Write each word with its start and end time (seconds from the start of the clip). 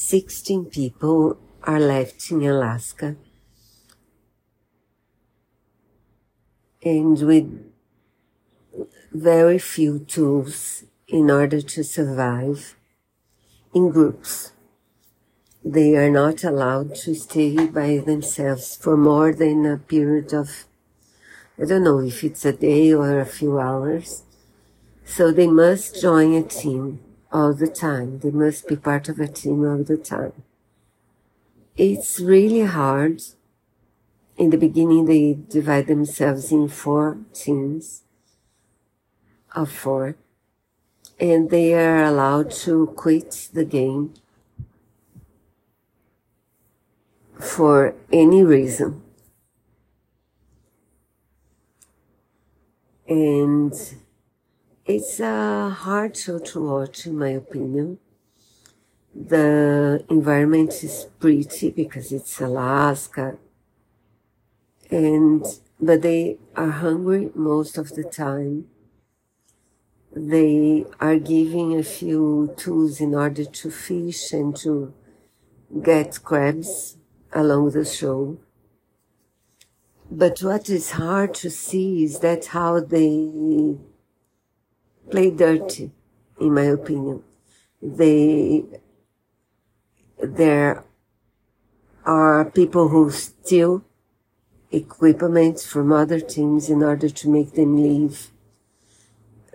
16 0.00 0.66
people 0.66 1.36
are 1.64 1.80
left 1.80 2.30
in 2.30 2.40
Alaska. 2.44 3.16
And 6.84 7.18
with 7.18 7.72
very 9.10 9.58
few 9.58 9.98
tools 9.98 10.84
in 11.08 11.32
order 11.32 11.60
to 11.60 11.82
survive 11.82 12.76
in 13.74 13.90
groups. 13.90 14.52
They 15.64 15.96
are 15.96 16.10
not 16.10 16.44
allowed 16.44 16.94
to 17.02 17.16
stay 17.16 17.66
by 17.66 17.98
themselves 17.98 18.76
for 18.76 18.96
more 18.96 19.34
than 19.34 19.66
a 19.66 19.78
period 19.78 20.32
of, 20.32 20.66
I 21.60 21.64
don't 21.64 21.82
know 21.82 21.98
if 21.98 22.22
it's 22.22 22.44
a 22.44 22.52
day 22.52 22.92
or 22.92 23.18
a 23.18 23.26
few 23.26 23.58
hours. 23.58 24.22
So 25.04 25.32
they 25.32 25.48
must 25.48 26.00
join 26.00 26.34
a 26.34 26.44
team 26.44 27.00
all 27.32 27.52
the 27.52 27.66
time. 27.68 28.18
They 28.20 28.30
must 28.30 28.68
be 28.68 28.76
part 28.76 29.08
of 29.08 29.20
a 29.20 29.28
team 29.28 29.64
all 29.64 29.82
the 29.82 29.96
time. 29.96 30.32
It's 31.76 32.20
really 32.20 32.62
hard. 32.62 33.22
In 34.36 34.50
the 34.50 34.56
beginning, 34.56 35.06
they 35.06 35.38
divide 35.48 35.86
themselves 35.88 36.52
in 36.52 36.68
four 36.68 37.18
teams 37.34 38.02
of 39.54 39.70
four, 39.70 40.16
and 41.18 41.50
they 41.50 41.74
are 41.74 42.04
allowed 42.04 42.50
to 42.50 42.86
quit 42.96 43.48
the 43.52 43.64
game 43.64 44.14
for 47.38 47.94
any 48.12 48.44
reason. 48.44 49.02
And 53.08 53.72
it's 54.88 55.20
a 55.20 55.68
hard 55.68 56.16
show 56.16 56.38
to 56.38 56.64
watch, 56.64 57.06
in 57.06 57.18
my 57.18 57.28
opinion. 57.28 57.98
The 59.14 60.02
environment 60.08 60.82
is 60.82 61.06
pretty 61.20 61.70
because 61.70 62.10
it's 62.10 62.40
Alaska. 62.40 63.36
And, 64.90 65.44
but 65.78 66.00
they 66.00 66.38
are 66.56 66.70
hungry 66.70 67.30
most 67.34 67.76
of 67.76 67.90
the 67.90 68.04
time. 68.04 68.68
They 70.16 70.86
are 70.98 71.18
giving 71.18 71.78
a 71.78 71.82
few 71.82 72.54
tools 72.56 72.98
in 72.98 73.14
order 73.14 73.44
to 73.44 73.70
fish 73.70 74.32
and 74.32 74.56
to 74.56 74.94
get 75.82 76.22
crabs 76.24 76.96
along 77.34 77.72
the 77.72 77.84
show. 77.84 78.38
But 80.10 80.38
what 80.42 80.70
is 80.70 80.92
hard 80.92 81.34
to 81.34 81.50
see 81.50 82.04
is 82.04 82.20
that 82.20 82.46
how 82.46 82.80
they 82.80 83.76
play 85.10 85.30
dirty, 85.30 85.90
in 86.40 86.54
my 86.54 86.64
opinion. 86.64 87.22
They, 87.82 88.64
there 90.22 90.84
are 92.04 92.44
people 92.44 92.88
who 92.88 93.10
steal 93.10 93.84
equipment 94.70 95.60
from 95.60 95.92
other 95.92 96.20
teams 96.20 96.68
in 96.68 96.82
order 96.82 97.08
to 97.08 97.28
make 97.28 97.52
them 97.52 97.76
leave. 97.76 98.30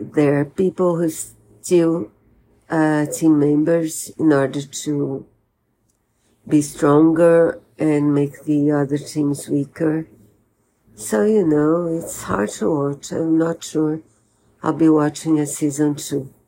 There 0.00 0.40
are 0.40 0.44
people 0.44 0.96
who 0.96 1.10
steal 1.10 2.10
uh, 2.68 3.06
team 3.06 3.38
members 3.38 4.10
in 4.18 4.32
order 4.32 4.62
to 4.62 5.26
be 6.46 6.62
stronger 6.62 7.60
and 7.78 8.14
make 8.14 8.44
the 8.44 8.70
other 8.70 8.98
teams 8.98 9.48
weaker. 9.48 10.06
So, 10.94 11.24
you 11.24 11.46
know, 11.46 11.86
it's 11.86 12.22
hard 12.24 12.50
to 12.50 12.70
watch. 12.70 13.10
I'm 13.12 13.38
not 13.38 13.64
sure 13.64 14.02
Abeua 14.62 15.10
tinha 15.10 15.46
season 15.46 15.94
zantiu. 15.94 16.39